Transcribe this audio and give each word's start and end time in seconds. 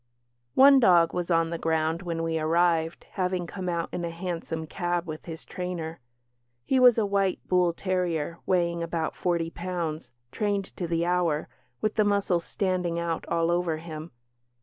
One 0.55 0.79
dog 0.79 1.13
was 1.13 1.29
on 1.29 1.51
the 1.51 1.59
ground 1.59 2.01
when 2.01 2.23
we 2.23 2.39
arrived, 2.39 3.05
having 3.11 3.45
come 3.45 3.69
out 3.69 3.87
in 3.91 4.03
a 4.03 4.09
hansom 4.09 4.65
cab 4.65 5.05
with 5.05 5.25
his 5.25 5.45
trainer. 5.45 5.99
He 6.65 6.79
was 6.79 6.97
a 6.97 7.05
white 7.05 7.39
bull 7.47 7.71
terrier, 7.71 8.39
weighing 8.47 8.81
about 8.81 9.15
forty 9.15 9.51
pounds, 9.51 10.09
"trained 10.31 10.65
to 10.77 10.87
the 10.87 11.05
hour", 11.05 11.47
with 11.81 11.97
the 11.97 12.03
muscles 12.03 12.45
standing 12.45 12.97
out 12.97 13.27
all 13.27 13.51
over 13.51 13.77
him. 13.77 14.09